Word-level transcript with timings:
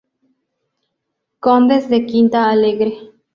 Condes 1.43 1.87
de 1.87 2.03
Quinta 2.07 2.47
Alegre. 2.49 3.13